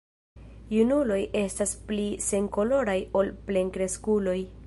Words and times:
Junuloj 0.75 1.19
estas 1.41 1.75
pli 1.91 2.07
senkoloraj 2.29 2.97
ol 3.21 3.31
plenkreskuloj. 3.51 4.37